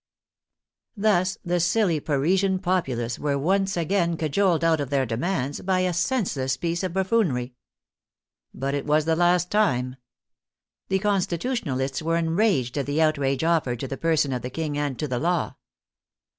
[0.97, 5.93] Thus the silly Parisian populace were once again cajoled out of their demands by a
[5.93, 7.53] senseless piece of buf foonery.
[8.51, 9.97] But it was the last time.
[10.87, 14.75] The Constitutional ists were enraged at the outrage offered to the person of the King
[14.75, 15.53] and to the Law.